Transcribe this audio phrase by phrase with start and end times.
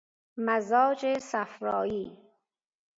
[0.37, 2.17] مزاج صفرایی